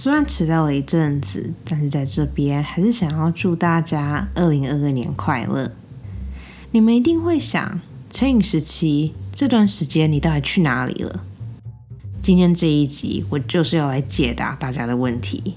[0.00, 5.72] 虽然迟到了一阵子，但是在这边还是想要祝大家二零二二年快乐。
[6.70, 11.24] 你们一定会想，成瘾时期这段时间你到底去哪里了？
[12.22, 15.56] 今天这一集我就是要来解答大家的问题。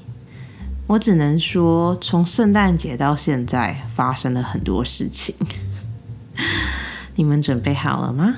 [0.87, 5.35] 我只能说，从圣诞节到现在发生了很多事情。
[7.13, 8.33] 你们准备好了吗？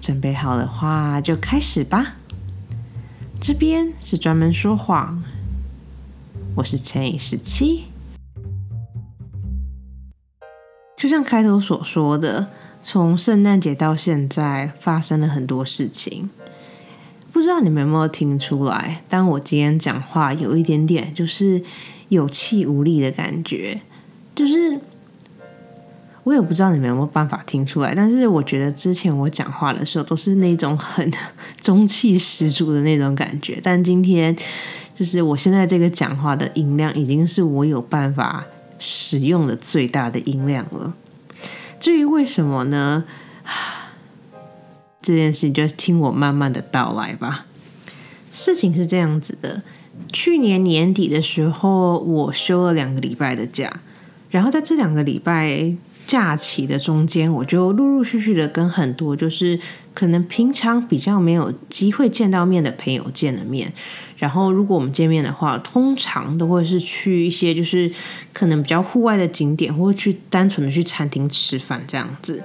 [0.00, 2.14] 准备好的话就开始吧。
[3.40, 5.22] 这边是专门说谎，
[6.56, 7.84] 我是乘以十七。
[10.96, 12.48] 就像开头所说的，
[12.82, 16.28] 从圣诞节到现在发生了很多事情，
[17.32, 19.02] 不知道你们有没有听出来？
[19.08, 21.62] 当我今天讲话有一点点就是
[22.08, 23.80] 有气无力的感觉，
[24.34, 24.80] 就是。
[26.28, 31.10] 我也不知道你们有没有办法听出来，但是我觉得之前我讲话的时候都是那种很
[31.62, 34.36] 中气十足的那种感觉，但今天
[34.94, 38.44] 就是我现在这个讲话的音量已经是我有办法
[38.78, 40.92] 使用的最大的音量了。
[41.80, 43.04] 至于为什么呢？
[45.00, 47.46] 这件事情就听我慢慢的道来吧。
[48.30, 49.62] 事情是这样子的，
[50.12, 53.80] 去年年底的时候，我休了两个礼拜的假，
[54.28, 55.74] 然后在这两个礼拜。
[56.08, 59.60] 假期的中间，我就陆陆续续的跟很多就是
[59.92, 63.70] 可能平常比较没有机会见到面的朋友见了面。
[64.16, 67.92] 然后，如果我们见面的话，通常都会是去一些就是
[68.32, 72.42] 可能比较户外的景点，或者去单纯的去餐厅吃饭这样子。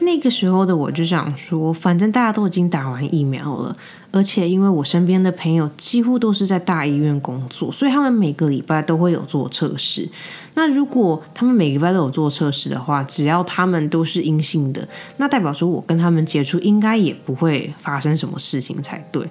[0.00, 3.76] 那个时候的我就想说，反正大家都已经打完疫苗了。
[4.10, 10.08] 而且，因为我身边的朋友几乎都是在大医院工作，所以他们每个礼拜都会有做测试。
[10.54, 19.28] 那如果他们每个礼拜都有做测试的话，只要他们都是阴性的，那代表说我跟他们接触应该也不会发生什么事情才对。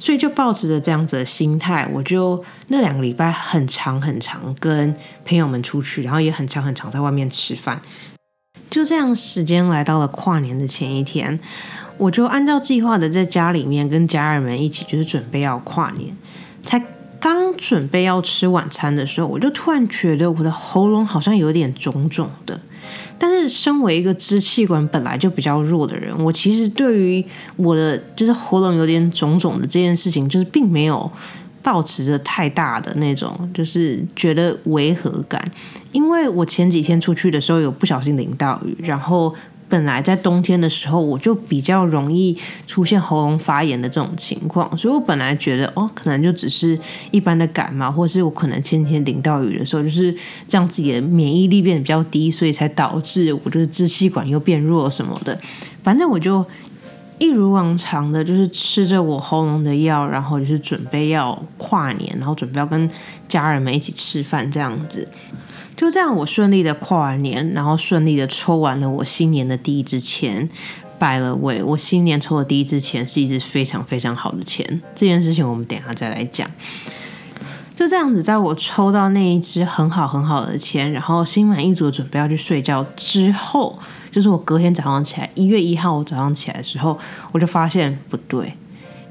[0.00, 4.92] 所以就抱持着这样子的心态，我就那两个礼拜很长很长跟
[5.24, 7.80] 朋友们出去，然后也很长很长在外面吃饭。
[8.72, 11.38] 就这样，时间来到了跨年的前一天。
[11.98, 16.16] 我就按照计划的在家里面跟家人们一起，就是准备要跨年。
[16.64, 16.82] 才
[17.20, 22.58] 刚准备要吃晚餐的时候，我就突然觉得我的喉咙好像有点肿肿的。
[23.18, 27.24] 但是身为一个支气管本来就比较弱的人，我其实对于
[27.56, 31.08] 我的就是喉咙有点肿肿的这件事情，就是并没有
[31.62, 35.40] 抱持着太大的那种，就是觉得违和感。
[35.92, 39.34] 因为我前几天出去的时候有不小心淋到雨，然后。
[39.68, 42.36] 本来在冬天的时候，我就比较容易
[42.66, 46.78] 出现喉咙发炎的这种情况，所以我本来觉得哦，可能就只是
[47.10, 50.14] 一般的感冒，或是我可能前几天淋到雨的时候，就是
[50.50, 55.40] 让自己的免疫力变得比较低，所以才导致我就是支气管又变弱什么的。
[55.82, 56.44] 反正我就
[57.16, 62.90] 一如往常的，就是吃着我喉咙的药，然后就是准备要跨年，然后准备要跟
[63.26, 65.08] 家人们一起吃饭这样子。
[65.82, 70.48] 就这样，我顺利的跨完年，然后顺利的抽完了我新年的第一支签。
[70.96, 74.64] 拜了位，我新年抽的第一支钱是一支非常非常好的钱。
[74.94, 76.48] 这件事情我们等下再来讲。
[77.74, 83.76] 就这样子，在我抽到那一支很好很好的钱，然后心满意足准备要去睡觉之后，
[84.12, 86.96] 就是我隔天早上起来，一月一号我早上起来的时候，
[87.32, 88.54] 我就发现不对，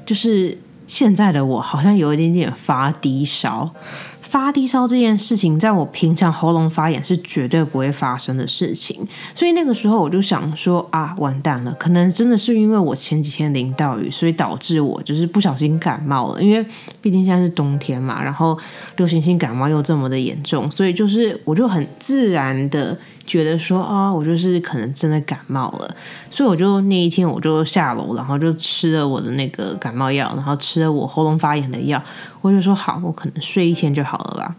[0.05, 0.57] 就是
[0.91, 3.73] 现在的我好像有一点点发低烧。
[4.19, 16.43] 发低烧这件事情，在我平常喉咙发炎是绝对不会发生的事情，所以那个时候我就想说啊，完蛋了，可能真的是因为我前几天淋到雨，所以导致我就是不小心感冒了。
[16.43, 16.65] 因为
[17.01, 18.57] 毕竟现在是冬天嘛，然后
[18.97, 22.97] 流行性感冒又这么的严重，所以就是我就很自然的。
[23.31, 25.95] 觉得说啊，我就是可能真的感冒了，
[26.29, 32.03] 所以我就那一天我就下楼，然后就吃了我的那个感冒药，然后吃了我喉咙发炎的药，
[32.41, 34.53] 我就说好，我可能睡一天就好了吧。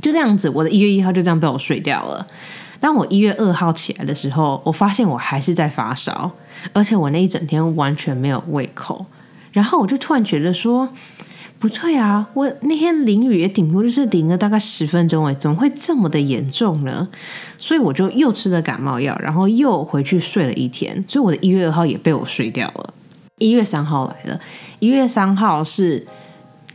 [0.00, 2.24] 就这样子，我的一月一号就这样被我睡掉了。
[2.78, 6.30] 当我一月二号起来的时候，我发现我还是在发烧，
[6.72, 9.06] 而且我那一整天完全没有胃口，
[9.50, 10.88] 然后我就突然觉得说。
[11.66, 17.08] 不对啊，我那天淋雨也顶多就是淋了大概十分钟，哎，怎么会这么的严重呢？
[17.58, 22.94] 所以我就又吃了感冒药，然后又回去睡了一天，所以我的一月二号也被我睡掉了。
[23.38, 24.40] 一月三号来了，
[24.78, 26.06] 一月三号是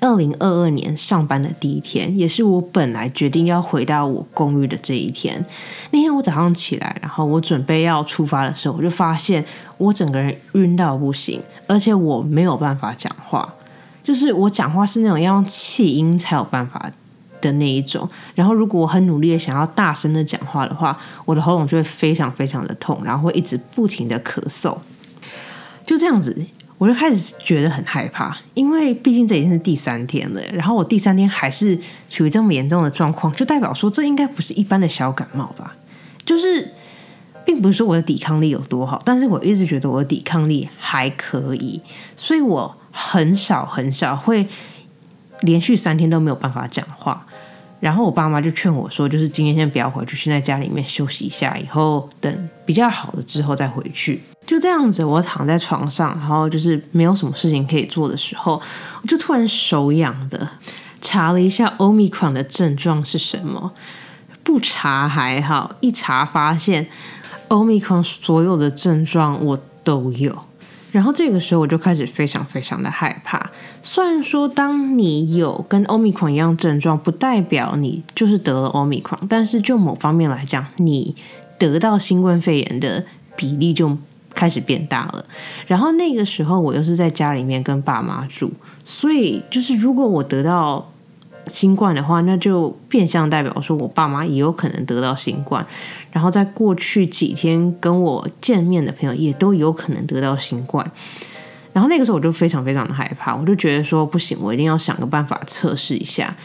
[0.02, 5.46] 二零二二年上班的第一天，也是我本来决定要回到我公寓的这一天。
[5.92, 9.46] 那天我早上起来，然后我准备要出发的时候，我就发现
[9.78, 13.54] 我整个人晕到不行，而且我没有办法讲话。
[14.04, 16.92] 就是我讲话是那种要用气音才有办法
[17.40, 24.78] 的那一种，然后如果我很努力的想要大声的讲话的话，我的喉咙就会非常非常的痛，然后会一直不停的咳嗽。
[25.86, 26.46] 就这样子，
[26.78, 31.78] 我就开始觉得很害怕，因为毕竟这已经是第三天了，然后我第三天还是
[32.08, 35.76] 处于这么严重的状况，就代表说这应该不是一般的小感冒吧？
[36.24, 36.72] 就是
[37.44, 41.82] 并不是说我的抵抗力有多好，但是我一直觉得我的抵抗力还可以，
[42.16, 44.48] 所以我很少很少会
[45.42, 47.26] 连续三天都没有办法讲话。
[47.80, 54.22] 然后我爸妈就劝我说，就是今天先不要回去，先在家里面休息一下，以后等比较好了之后再回去。
[54.46, 58.62] 就这样子，我躺在床上，然后就是没有什么事情可以做的时候，
[59.02, 60.48] 我就突然手痒的
[61.02, 63.72] 查了一下 Omicron 的症状是什么。
[64.44, 66.88] 不查还好，一查发现
[67.50, 70.44] Omicron 所有的症状我都有。
[70.92, 73.50] 然后这个时候我就开始非常非常的害怕。
[73.82, 81.16] 虽然说当你有跟 Omicron 一样症状，不代表你就是得了 Omicron，但是就某方面来讲，你
[81.58, 83.06] 得到新冠肺炎的
[83.36, 83.98] 比例就
[84.34, 85.26] 开始变大了。
[85.66, 88.52] 然后那个时候我又是在家里面跟爸妈住，
[88.84, 90.91] 所以就是如果我得到。
[91.48, 95.66] 新冠的话，那就变相代表说我爸妈也有可能得到新冠，
[96.12, 100.90] 然后在过去几天跟我见面的朋友也都有可能得到新冠，
[101.74, 106.36] 然后那个时候我就非常非常的害怕，我就觉得说不行，我一定要想个办法测试一下。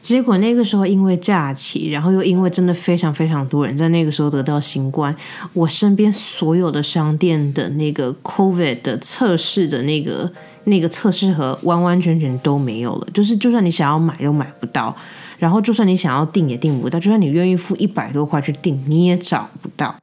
[0.00, 5.14] 结果那个时候因为假期，然后又因为真的非常非常多人在那个时候得到新冠，
[5.52, 10.32] 我身边所有的商店的那个 COVID 的测试的那个。
[10.64, 14.94] 那个测试盒完完全全都没有了，就是就算你想要买都买不到，
[15.38, 19.94] 然后就算你想要订也订不到，就算你愿意付一百多块去订，你也找不到。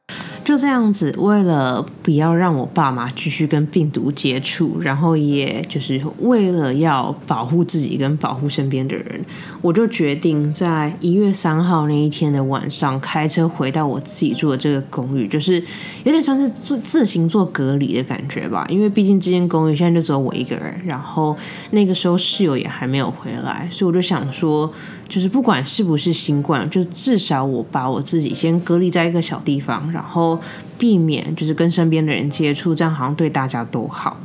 [0.50, 9.24] 就这样子，为了不要让我爸妈继续跟病毒接触，然后也就是为了要保护自己跟保护身边的人，
[9.62, 15.64] 我就决定在一月三号那一天的晚上开车回到我自己住的这个公寓，就是
[16.04, 18.66] 有点像是做自行做隔离的感觉吧。
[18.70, 21.38] 因为毕竟这间公寓现在就只有我一个人，然后
[21.70, 24.74] 那个时候室友也还没有回来，所以我就想说。
[25.10, 30.40] 就是不管是不是新冠，就至少我把我自己先隔离在一个小地方，然后
[30.78, 34.16] 避免就是跟身边的人接触，这样好像对大家都好。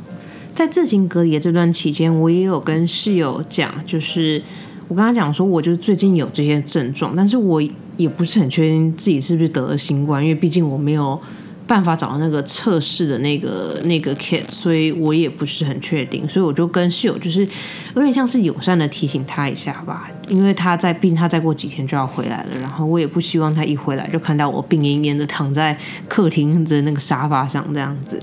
[0.53, 4.41] 在自行隔离的这段期间，我也有跟室友讲，就是
[4.87, 7.61] 我跟他讲说，我就最近有这些症状，但是我
[7.97, 11.19] 也不是很确定自己是不是得了新冠，因为毕竟我没有。
[11.67, 17.47] 办法找到那个测试的那个那个 kit，所以我也不是很确定，所以我就跟室友就是
[17.95, 25.77] 有点像是友善的提醒他一下吧，因为他在病，他再过几天就要回来了，然后我也不希望他一回来就看到我病恹恹的躺在
[26.07, 28.21] 客厅的那个沙发上这样子。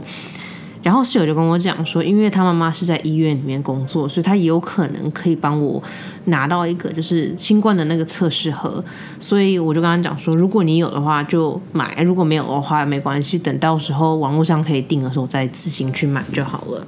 [0.83, 5.83] 然后室友就跟我讲说，因为他妈妈是在医院里面工作，所以他有可能可以帮我
[6.25, 8.83] 拿到一个就是新冠的那个测试盒，
[9.19, 16.87] 所以我就跟他讲说，如果你有的话就买，如果没有的话没关系，等到时候网络上可以订的时候再自行去买就好了。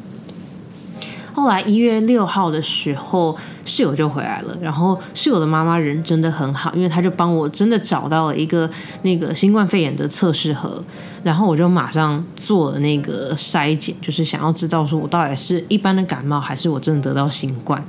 [1.35, 4.57] 后来一月六号的时候，室友就回来了。
[4.61, 8.71] 然后室友的妈妈人真的很好，因为她就帮我真的找到了一个
[9.03, 10.81] 那个新冠肺炎的测试盒，
[11.25, 17.85] 然后我就马上做了那个筛检，就是想要知道说我到底是一般的感冒，还是我真的得到新冠。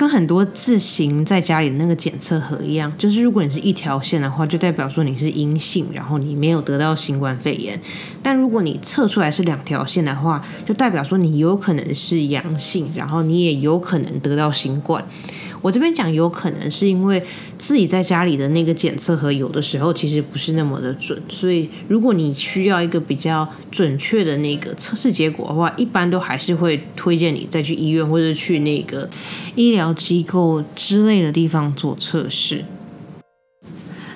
[0.00, 7.76] 跟很多自行在家里那个检测盒一样，就是如果你是一条线的话，就代表说你是阴性，然后你没有得到新冠肺炎；
[8.22, 15.04] 但如果你测出来是两条线的话，就代表说你有可能是阳性，然后你也有可能得到新冠。
[15.62, 17.22] 我这边讲有可能是因为
[17.58, 29.08] 自己在家里的那个检测盒有的时候其实不是那么的准，所以如果你需要一个比较准确的那个测试结果的话，一般都还是会推荐你再去医院或者去那个
[29.54, 32.64] 医疗机构之类的地方做测试。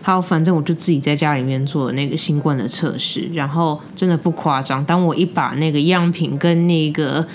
[0.00, 7.26] 好，反正我就自己在家里面做那个新冠的测试，然后真的不夸张，当我一把那个样品跟那个。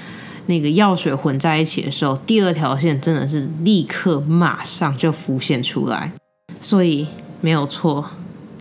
[0.50, 6.12] 那个药水混在一起的时候，第二条线真的是立刻马上就浮现出来，
[6.60, 7.06] 所以
[7.40, 8.10] 没有错，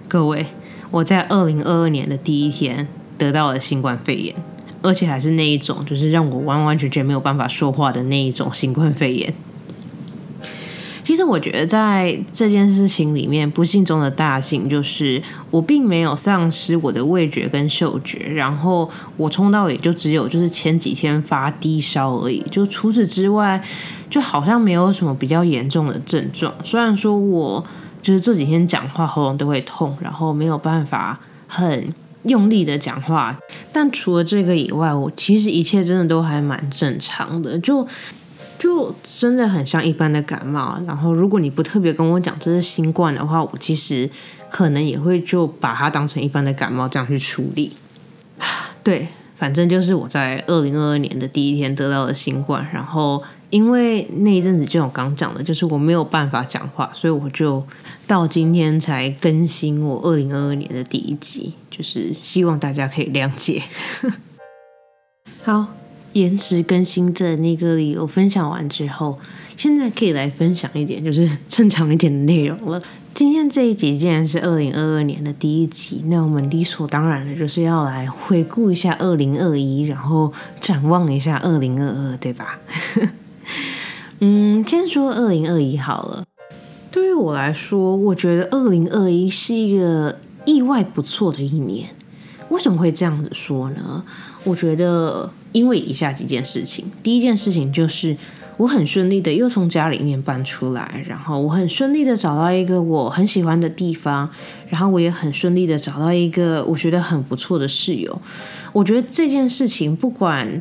[0.06, 0.44] 各位，
[0.90, 4.34] 我在二零二二年的第一天得到了新冠肺炎，
[4.82, 9.32] 而且还是那一种，就是让我完完全全没有办法说话的那一种新冠肺炎。
[11.08, 18.86] 其实我觉得在这件事情里面，不幸中的大幸就是我并没有丧失我的味觉跟嗅觉，然后
[19.16, 23.58] 我冲到也就只有就是前几天发低烧而已，就除此之外，
[24.10, 26.52] 就好像没有什么比较严重的症状。
[26.62, 27.64] 虽然说我
[28.02, 33.34] 就是这几天讲话喉咙都会痛，然后没有办法很用力的讲话，
[33.72, 37.88] 但除了这个以外，我其实一切真的都还蛮正常的，就。
[38.58, 44.10] 就真的很像一般的感冒，然后如果你不特别跟我讲这是新冠的话，我其实
[44.50, 47.76] 可能也会就把它当成一般的感冒这样去处理。
[48.82, 57.64] 对，反正就是我在二零二二年的第一天得到了新冠，然后因为那一阵子就我刚讲的，就是我没有办法讲话，所以我就
[58.06, 63.62] 到今天才更新我二零二二年的第一集，就是希望大家可以谅解。
[65.44, 65.66] 好，
[66.12, 69.18] 延迟更新的那个理由分享完之后，
[69.56, 72.82] 现在可以来分享一点就是正常一点的内容了。
[73.14, 82.60] 今天这一集既然是二零二二年的第一集，那我们理所当然的就是要来回顾一下二零二一，然后展望一下二零二二，对吧？
[84.20, 86.24] 嗯，先说二零二一好了。
[86.90, 91.88] 对于我来说，我觉得二零二一是一个意外不错的一年。
[92.50, 94.02] 为什么会这样子说呢？
[94.44, 96.84] 我觉得因为以下几件事情。
[97.02, 98.16] 第一件事情就是。
[98.58, 104.28] 我很顺利的又从家里面搬出来，然后我很顺利的找到一个我很喜欢的地方，
[104.68, 108.20] 然后我也很顺利的找到一个我觉得很不错的室友。
[108.72, 110.60] 我觉得这件事情不管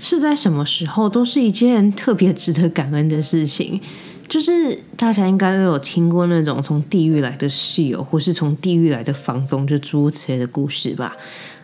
[0.00, 3.80] 是在什么时候，都是一件特别值得感恩的事情。
[4.26, 11.16] 就是大家应该都有听过那种从地狱来的室友，或是从地狱来的房东，就诸如此类的故事吧。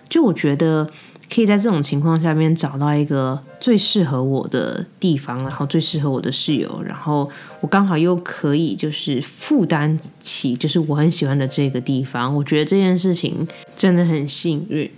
[0.09, 0.89] 就我觉得。
[1.29, 7.29] 可以在这种情况下面找到一个最适合我的地方，然后最适合我的室友，然后
[7.61, 14.91] 我刚好又可以就是负担起就是我很喜欢的这个地方，我觉得这件事情真的很幸运。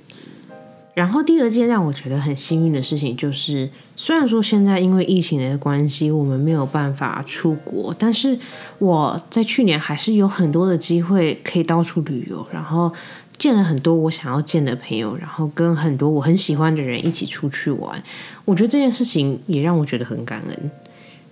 [0.94, 8.38] 然后第二件让我觉得很幸运的事情就是，虽然说现在因为疫情的关系我们没有办法出国，但是
[8.78, 12.92] 我在去年还是有很多的机会可以到处旅游，然后。
[13.38, 18.02] 见了很多我想要见的朋友，然后跟很多我很喜欢的人一起出去玩，
[18.44, 20.70] 我觉得这件事情也让我觉得很感恩。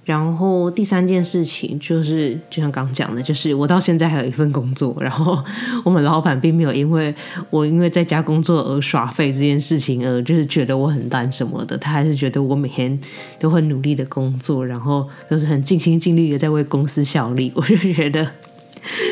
[0.04, 5.36] 然后第三件事情就是，就像刚讲的，就是我到现在还有一份工作，然后
[5.82, 7.12] 我们老板并没有因为
[7.50, 12.96] 我因为在家工作而耍废这件事情，而就是觉得我很烂什么的，他还是觉得我每天
[13.40, 18.30] 都很努力的工作，然后都是很尽心尽力的在为公司效力，我就觉得。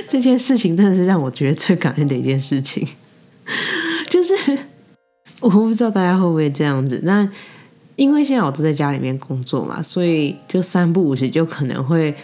[0.09, 2.87] 这件事情真的是让我觉得最感恩的一件事情，
[4.09, 4.35] 就是
[5.41, 7.01] 我不知道大家会不会这样子。
[7.05, 7.29] 那
[7.97, 12.15] 因为现在我都在家里面工作嘛，所以就三不五时就可能会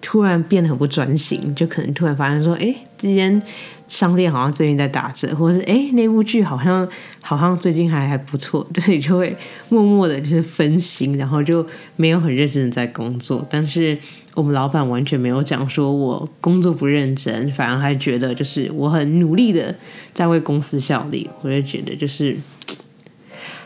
[0.00, 3.40] 突然变得很不专心，就可能突然发现说，哎，这间
[3.90, 6.88] 商店好像最近在打折，或者是哎那部剧好像
[7.20, 9.36] 好像最近还还不错，所以就会
[9.68, 11.66] 默默的就是分心，然后就
[11.96, 13.98] 没有很认真的在工作，但是。
[14.36, 19.74] 我们老板完全没有讲说我工作不认真，反而还觉得就是我很努力的
[20.14, 21.28] 在为公司效力。
[21.42, 22.36] 我就觉得就是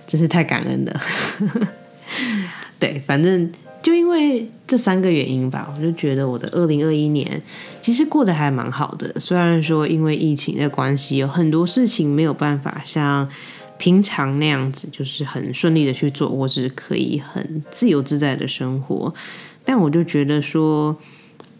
[0.06, 1.00] 真是太感恩了。
[2.80, 3.52] 对，反正
[3.82, 7.42] 就因为这三个原因吧，我就觉得我的二零二一年
[7.84, 9.20] 其实过得还蛮好的。
[9.20, 13.28] 虽然说因为疫情的关系，有很多事情没有办法像
[13.76, 19.12] 平常那样子，就是很顺利的去做，或是可以很自由自在的生活。
[19.66, 20.96] 但我就觉得说，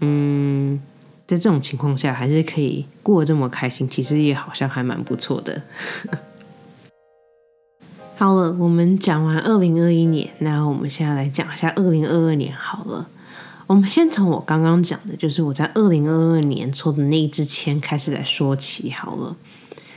[0.00, 0.81] 嗯，
[1.26, 5.61] 在这种情况下还是可以过得这么开心，其实也好像还蛮不错的。
[8.16, 13.11] 好了，我们讲完二零二一年，那我们现在来讲一下二零二二年好了。
[13.75, 19.35] 我们先从我刚刚讲的，就是我在二零二二年抽的那一支签开始来说起好了。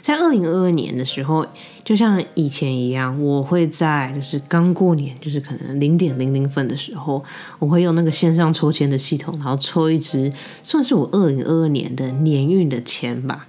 [0.02, 1.46] 在二零二二年的时候，
[1.84, 7.24] 就像以前一样，我会在就是刚过年，就是可能零点零零分的时候，
[7.60, 13.46] 我会用那个线上抽签的系统，然后抽一支算是我二零二二年的年运的签吧。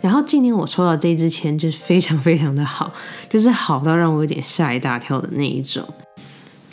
[0.00, 2.92] 然后今年我抽到这支签就是非常非常的好，
[3.28, 5.84] 就是好到让我有点吓一大跳的那一种。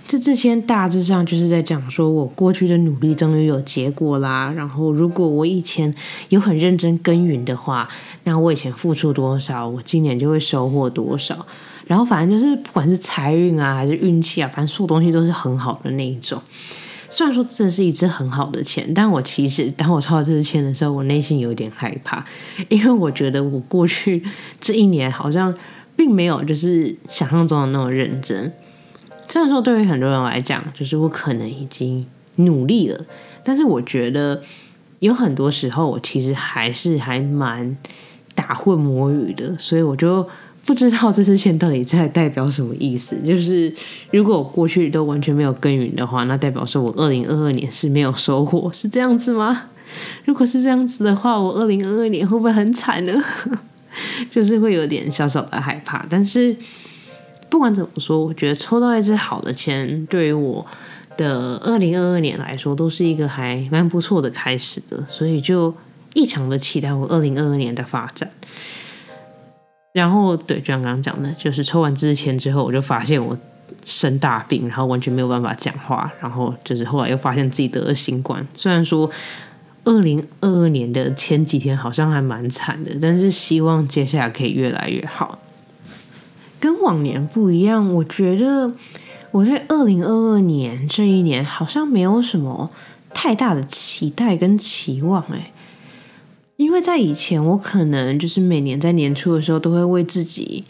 [0.07, 4.49] 这之前大致上就是在讲说，我过去的努力终于有结果啦。
[4.55, 5.93] 然后，如果我以前
[6.29, 7.89] 有很认真耕耘的话，
[8.23, 11.45] 那我以前付出多少，我今年就会收获多少。
[11.85, 16.41] 然后，反正就是不管是财运啊，还是运气啊，反正所有东西都是很好的那一种。
[17.09, 22.25] 虽然说这是一支很好的钱，但我其实当我抽到这支签的时候，我内心有点害怕，
[22.69, 24.23] 因为我觉得我过去
[24.61, 25.53] 这一年好像
[25.97, 28.53] 并没有就是想象中的那么认真。
[29.27, 32.05] 虽然说对于很多人来讲，就是我可能已经
[32.37, 33.05] 努力了，
[33.43, 34.41] 但是我觉得
[34.99, 37.75] 有很多时候我其实还是还蛮
[38.33, 40.27] 打混摸鱼的，所以我就
[40.65, 43.17] 不知道这支签到底在代表什么意思。
[43.25, 43.73] 就是
[44.11, 49.63] 如果我过去都完全没有耕耘的话，那代表说我二零二二年是没有收获，是这样子吗？
[50.25, 53.13] 如果是这样子的话，我二零二二年会不会很惨呢？
[54.31, 56.55] 就是会有点小小的害怕，但是。
[57.49, 60.65] 不管怎么说，我觉得抽到一支好的签，对于我
[61.15, 65.73] 的二零二二年来说，都是一个还蛮不错的开始的，所以就
[66.13, 68.29] 异常的期待我二零二二年的发展。
[69.93, 73.35] 然后对，就像刚刚讲的，就是抽完这支签之后，我就发现我
[73.83, 78.45] 生大病，然后完全没有办法讲话，然后就是后来又发现自己得了新冠。
[78.53, 79.09] 虽然说
[79.85, 85.39] 二零二二年的前几天好像还蛮惨的，但是希望接下来可以越来越好。
[86.59, 88.73] 跟往年不一样，我觉得
[89.31, 92.69] 我对二零二二年这一年好像没有什么
[93.13, 95.51] 太大的期待跟期望，哎。
[96.57, 100.63] 因为在以前，我可能就是每年在年初的时候，都会为自己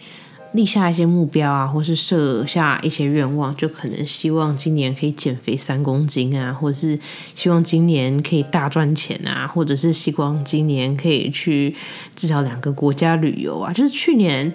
[0.51, 6.99] 立下一些目标啊，或是设下一些愿望，就可能希望今年可以减肥三公斤啊，或者是
[7.33, 11.73] 希望今年可以大赚钱啊，或者是希望今年可以去
[12.13, 13.71] 至少两个国家旅游啊。
[13.71, 14.51] 就是去年，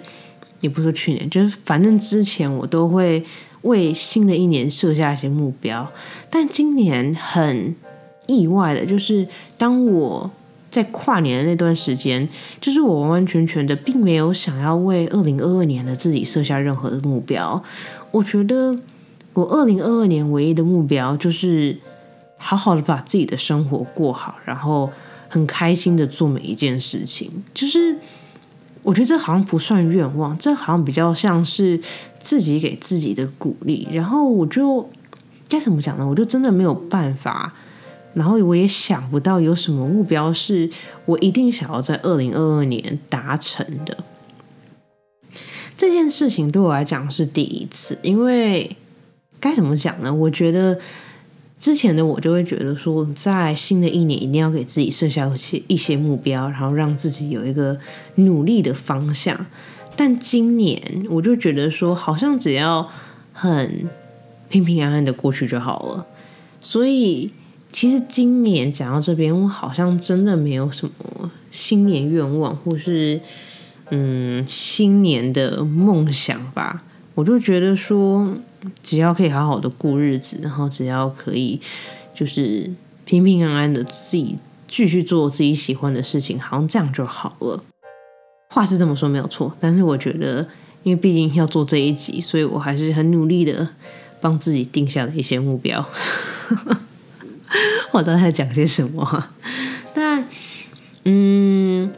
[0.63, 3.23] 也不说去年，就是反正之前我都会
[3.61, 5.87] 为新的一年设下一些目标，
[6.31, 7.75] 但今年很
[8.25, 9.27] 意外的，就是
[9.59, 10.31] 当我。
[10.73, 12.27] 在跨年的那段时间，
[12.59, 17.63] 就是我完完全全的并没有想要为二零二二年的自己设下任何的目标。
[18.09, 18.75] 我觉得
[19.33, 21.77] 我二零二二年唯一的目标就是
[22.37, 24.91] 好好的把自己的生活过好，然后
[25.29, 27.31] 很开心的做每一件事情。
[27.53, 27.95] 就是
[28.83, 31.79] 我觉得这好像不算愿望，这好像比较像是
[32.21, 33.87] 自己给自己的鼓励。
[33.91, 34.89] 然后我就
[35.47, 36.05] 该怎么讲呢？
[36.05, 37.53] 我就真的没有办法。
[38.13, 40.69] 然后我也想不到有什么目标是
[41.05, 43.97] 我一定想要在二零二二年达成的。
[45.75, 48.77] 这件事情对我来讲是第一次，因为
[49.39, 50.13] 该怎么讲呢？
[50.13, 50.79] 我觉得
[51.63, 57.79] 之前的我就会觉得说，在新的一年一定要给自己设下一些一些目标，然后让自己有一个
[58.15, 59.45] 努力的方向。
[59.95, 60.77] 但今年
[61.09, 62.89] 我就觉得说，好像只要
[63.31, 63.87] 很
[64.49, 66.05] 平平安安的过去就好了。
[66.59, 67.31] 所以。
[67.71, 73.19] 其实今年讲到这边，我好像真的没有什么新年愿望，或是
[73.89, 76.83] 嗯新年的梦想吧。
[77.15, 78.35] 我就觉得说，
[78.81, 81.59] 只要可以好好的过日子，然后只要可以
[82.15, 82.71] 就是
[83.05, 87.63] 平平安安的自己继续做自己喜欢的事情，好像这样就好了。
[88.49, 90.47] 话是这么说没有错，但是我觉得，
[90.81, 93.69] 因为毕竟要做这一集，所以我还是很努力的
[94.19, 95.85] 帮自己定下了一些目标。
[97.91, 99.29] 我到底在讲些什么？
[99.93, 100.27] 但
[101.05, 101.91] 嗯，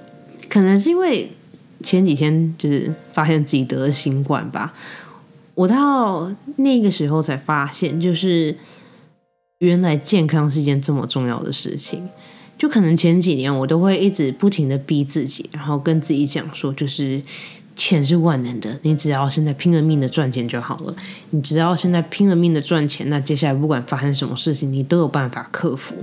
[0.50, 1.32] 可能是因为
[1.84, 4.74] 前几天就是发现自己得了新冠吧。
[5.56, 8.56] 我到那个时候才发现，就是
[9.58, 12.08] 原来健康是一件这么重要的事情。
[12.58, 17.22] 就可能前几年我都会一直不停的逼自己，然后跟自己讲说，就是。
[17.78, 20.96] 钱是万能的，你只要现在拼了命的赚钱就好了。
[21.32, 25.94] 你只要现在拼了命的赚钱，那接下来不管发生什么事情，你都有办法克服。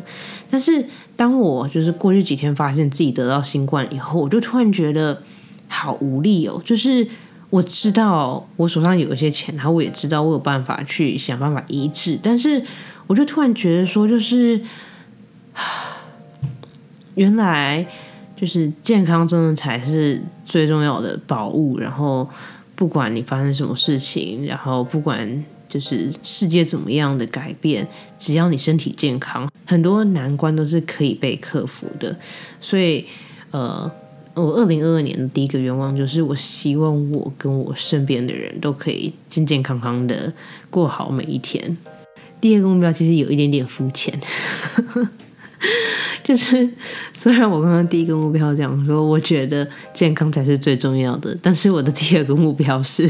[0.51, 0.85] 但是
[1.17, 5.23] 当我就是过去几天发现自己得到新冠以后，我就突然觉得
[5.67, 6.61] 好无力哦。
[6.63, 7.09] 就是
[7.53, 12.65] 我知道我手上有一些钱，然后我也知道我有办法去想办法医治，但是
[13.07, 14.61] 我就突然觉得说，就是
[17.15, 17.87] 原来。
[18.35, 21.79] 就是健康真的才是最重要的宝物。
[21.79, 22.29] 然后，
[22.75, 27.87] 不管你发生什么事情，然后不管就是世界怎么样的改变，
[28.19, 32.17] 只要你身体健康，很多难关都是可以被克服的。
[32.61, 33.07] 所以，
[33.53, 33.89] 呃，
[34.35, 40.33] 我二零二二年的第一个愿望就是，我希望我跟我身边的人都可以健健康康的
[40.71, 41.77] 过好每一天。
[42.41, 44.19] 第二个目标其实有一点点肤浅。
[46.25, 46.69] 就是
[47.13, 53.09] 虽然我刚刚第一个目标讲说，我觉得健康才是最重要的，但是我的第二个目标是，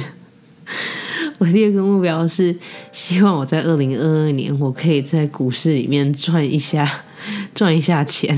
[1.39, 2.57] 我第二个目标是
[2.91, 7.05] 希望我在二零二二年，我可以在股市里面赚一下，
[7.55, 8.37] 赚一下钱。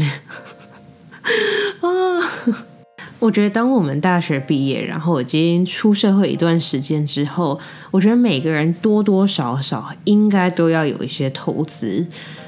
[3.20, 7.58] 我觉得当我们大学毕业，然后已经出社会一段时间之后，
[7.90, 12.06] 我觉得每个人多多少少应该都要有一些投资。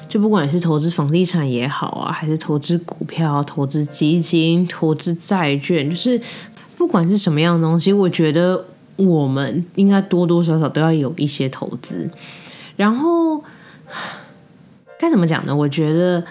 [0.08, 6.20] 就不管是投资房地产也好啊，还是投资股票、投资基金、投资债券，就是
[6.76, 12.08] 不管是什么样的东西，我觉得我们应该多多少少都要有一些投资。
[12.76, 13.42] 然后
[14.98, 15.54] 该怎么讲呢？
[15.54, 16.24] 我觉得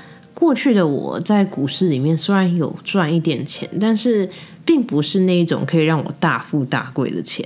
[0.46, 4.30] 过去的我在股市里面虽然有赚一点钱，但是
[4.64, 7.44] 并不是那一种可以让我大富大贵的钱。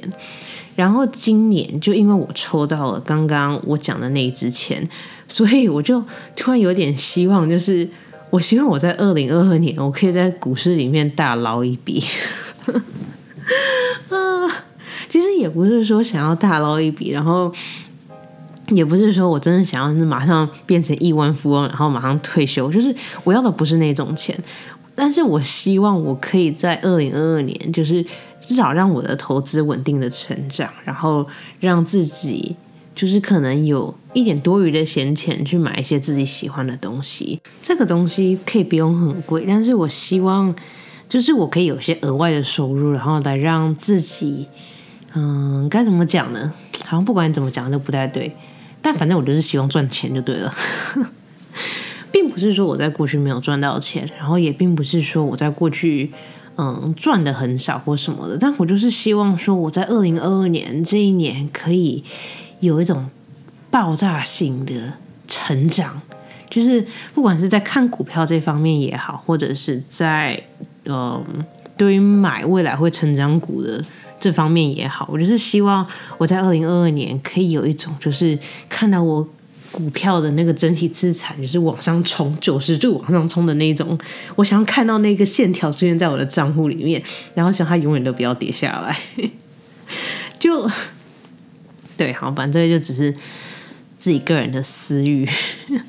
[0.75, 4.85] 然后今年就因为我抽到了刚刚我讲的那一支钱。
[5.29, 6.03] 所以我就
[6.35, 7.88] 突然有点希望，就是
[8.31, 12.03] 我希望我在二零二二年，我可以在股市里面大捞一笔。
[14.09, 14.65] 啊，
[15.07, 17.53] 其实也不是说想要大捞一笔，然后
[18.69, 22.71] 也不是说我真的想要马上变成亿万富翁，然后马上退休。
[22.71, 24.38] 就是我要的不是那种钱，
[24.95, 28.05] 但是我希望我可以在二零二二年，就是
[28.41, 31.25] 至少让我的投资稳定的成长，然后
[31.60, 32.55] 让自己
[32.93, 37.39] 就是可能有一点多余的闲钱去买一些自己喜欢的东西。
[37.63, 40.53] 这个东西可以不用很贵，但是我希望
[41.08, 44.47] 就是我可以有些额外的收入，然后来让自己，
[45.13, 46.53] 嗯，该怎么讲呢？
[46.86, 48.36] 好像不管怎么讲都不太对，
[48.82, 50.54] 但反正我就是希望赚钱就对了。
[52.12, 56.12] 并不是说我在过去没有赚到钱，然后也并不是说我在过去。
[56.62, 62.04] 嗯，赚的很少或什么的，但我就是希望说，我在二零二二年这一年可以
[62.60, 63.10] 有一种
[63.72, 66.02] 爆炸性的成长，
[66.50, 70.38] 就是不管是在看股票这方面也好，或者是在
[70.84, 71.24] 嗯，
[71.78, 73.82] 对于买未来会成长股的
[74.19, 75.86] 这方面也好，我就是希望
[76.17, 79.27] 我在二零二二年可以有一种，就是看到我。
[79.71, 83.95] 股票的那个整体资产就是往上冲，九十度往上冲的那种。
[84.36, 87.01] 我想要看到那个线条出现在我的账户里面，
[87.36, 88.97] 然后想它永远都不要跌下来。
[90.39, 90.67] 就
[91.95, 93.13] 对，好，反正就只是
[93.99, 95.29] 自己个人的私欲。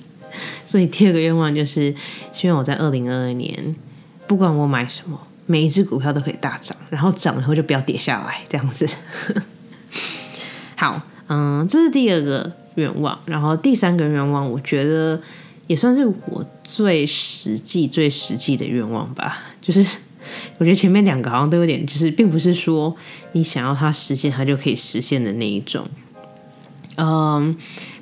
[0.63, 1.95] 所以第二个愿望就是
[2.35, 3.75] 希望我在二零二二年，
[4.27, 5.19] 不管我买什么，
[5.51, 8.89] 每一只股票都可以大涨，然后涨了以后就不要跌下来，这样子。
[10.77, 12.53] 好，嗯，这是第二个。
[12.77, 15.21] 愿望，然后第三个愿望，我觉得
[15.67, 19.39] 也算是我最实际、最实际的愿望吧。
[19.61, 19.81] 就是
[20.57, 22.95] 我觉得前面两个好像都有点，就是并不是说
[23.33, 25.85] 你想要它实现，它就可以实现的那一种。
[26.97, 27.55] 嗯，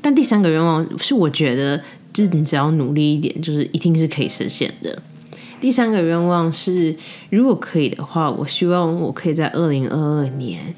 [0.03, 1.83] 但第三个愿望是我觉得，
[2.13, 5.03] 就是你只要努力一点，就是一定是可以实现的。
[5.61, 6.95] 第三个愿望是，
[7.31, 10.75] 如果可以的话，我希望我可以在二零二二年，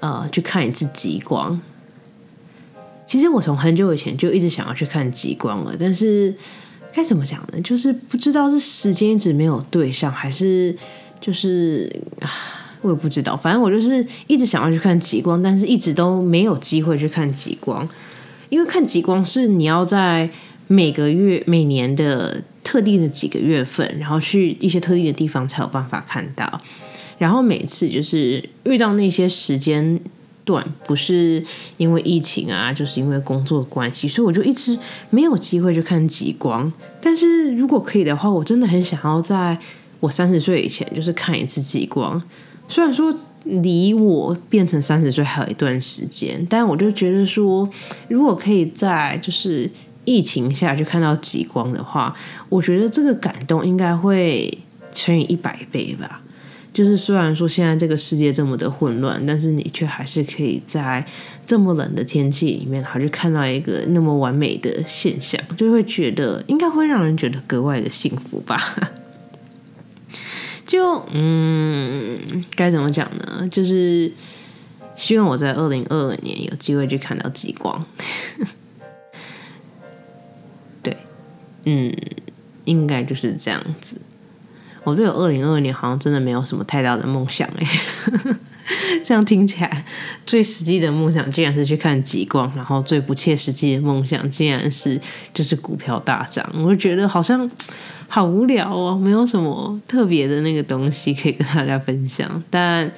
[0.00, 1.60] 呃，去看一次极光。
[3.06, 6.34] 其实我从很久以前就一直想要去看极光了，但是
[6.92, 7.60] 该怎么讲呢？
[7.62, 10.76] 就是不知道是时间一直没有对上，还是
[11.20, 11.90] 就是
[12.82, 13.34] 我也不知道。
[13.34, 17.88] 反正我就是一直想要去看极光，但是一直都没有机会去看极光。
[18.48, 20.30] 因为看极光是你要在
[20.66, 26.60] 每个月、每年的特定的几个月份，然后去一些特定的地方才有办法看到。
[27.18, 29.98] 然后每次就是遇到那些时间。
[30.42, 31.44] 段不是
[31.76, 34.76] 因为疫情啊，就是因为工作关系，所以我就一直
[35.10, 36.72] 没有机会去看极光。
[37.00, 39.56] 但是如果可以的话，我真的很想要在
[40.00, 42.20] 我三十岁以前，就是看一次极光。
[42.66, 47.68] 虽然说离我变成三十岁还有一段时间，但我就觉得说，
[48.08, 49.70] 如果可以在就是
[50.10, 52.12] 疫情下去看到极光的话，
[52.48, 54.58] 我觉得这个感动应该会
[54.92, 56.20] 乘以一百倍吧。
[56.72, 61.04] 就是虽然说现在这个世界这么的混乱，但是你却还是可以在
[61.46, 68.60] 这么冷的天气里面，还是看到一个那么完美的现象，就会觉得应该会让人觉得格外的幸福吧。
[70.66, 72.18] 就嗯，
[72.56, 73.48] 该怎么讲呢？
[73.48, 74.12] 就是
[74.94, 77.84] 希望我在二零二二年有机会去看到极光。
[81.64, 81.94] 嗯，
[82.64, 84.00] 应该就是这样子。
[84.84, 87.66] 我对我二零二二年好像真的没有什么太大的梦想哎，
[89.04, 89.84] 这样听起来
[90.24, 94.98] 最实际的梦想竟然是去看极光，然后最不切实际的梦想竟然是
[95.34, 97.48] 就是股票大涨，我就觉得好像
[98.08, 102.42] 好无聊哦，没有什么特别的那个东西可以跟大家分享。
[102.48, 102.90] 但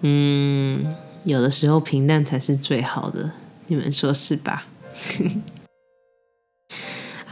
[0.00, 0.84] 嗯，
[1.24, 3.30] 有的时候平淡才是最好的，
[3.68, 4.66] 你们说是吧？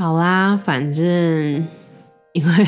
[0.01, 1.05] 好啦，反正
[2.33, 2.67] 因为。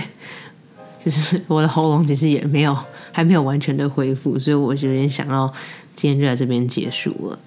[1.05, 2.79] 就是我的喉咙其实也没有
[3.11, 5.53] 还没有完全的恢复，所以我就有点想要
[5.97, 7.39] 今天就在这边结束了。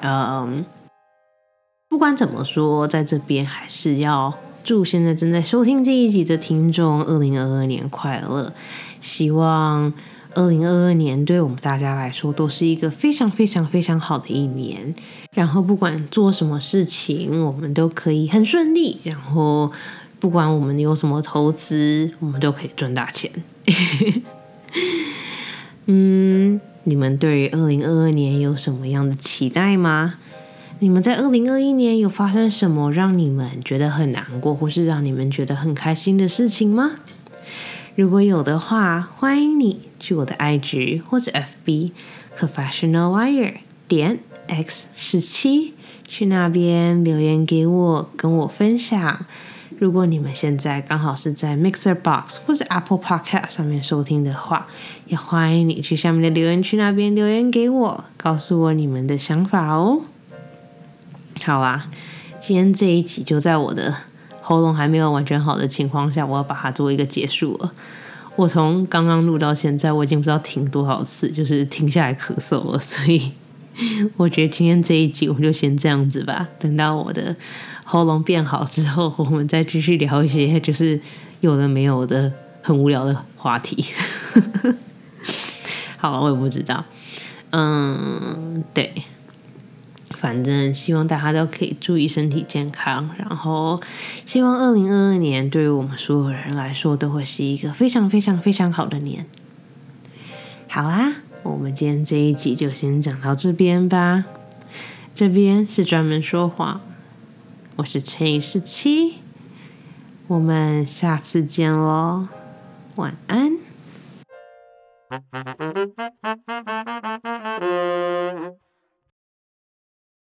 [0.00, 0.64] 嗯，
[1.88, 8.52] 不管怎么说，在这边还是要祝现在正在收听这一集的听众二零二二年快乐。
[9.00, 9.92] 希望
[10.34, 14.94] 二零二二年对我们大家来说都是一个非常非常非常好的一年。
[15.34, 18.98] 然后不管做什么事情，我们都可以很顺利。
[19.04, 19.72] 然后。
[20.20, 23.30] 不管我们有什么投资，我们都可以赚大钱。
[25.86, 30.16] 嗯，你们对于二零二二年有什么样的期待吗？
[30.80, 36.96] 你们在二零二一年有发生什么让你们觉得很难过，或是让你们觉得很开心的事情吗？
[37.96, 41.90] 如果有的话，欢迎你去我的 IG 或者 FB
[42.38, 43.54] Professional Liar
[43.88, 45.74] 点 X 十七，
[46.06, 49.26] 去那边留言给我，跟我分享。
[49.78, 54.66] 如果你们现在刚好是在 Mixer Box 或者 Apple Podcast 上面收听的话，
[55.06, 60.02] 也欢迎你去下面的留言区那边留言给我，告诉我你们的想法哦。
[61.42, 61.90] 好啊，
[62.40, 63.96] 今天这一集就在我的
[64.50, 67.72] 喉咙还没有完全好的情况下，我要把它做一个结束了。
[68.34, 72.76] 我从刚刚录到现在，我已经不知道停多少次，就是停下来咳嗽了。
[72.80, 73.30] 所以
[74.16, 76.48] 我觉得今天这一集我们就先这样子吧。
[76.58, 77.36] 等到我的
[77.84, 81.00] 喉咙变好之后，我们再继续聊一些就是
[81.42, 83.84] 有的没有的很无聊的话题。
[85.96, 86.84] 好了，我也不知道。
[87.50, 88.92] 嗯，对。
[90.20, 93.80] 反正希望大家都可以注意身体健康，然后
[94.26, 99.24] 希望二零二二年对于我们所有人来说都会是一个非常非常非常好的年。
[100.68, 104.26] 好啦，我们今天这一集就先讲到这边吧。
[105.14, 106.82] 这边是专门说话，
[107.76, 109.14] 我是陈以十七，
[110.26, 112.28] 我们下次见喽，
[112.96, 113.56] 晚安。